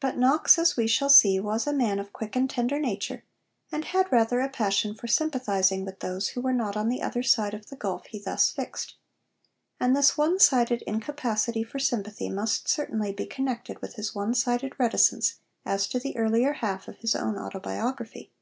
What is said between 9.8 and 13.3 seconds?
this one sided incapacity for sympathy must certainly be